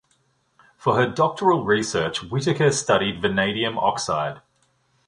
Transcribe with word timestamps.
For 0.77 0.95
her 0.95 1.05
doctoral 1.05 1.63
research 1.63 2.23
Whittaker 2.23 2.71
studied 2.71 3.21
vanadium 3.21 3.77
oxide. 3.77 4.41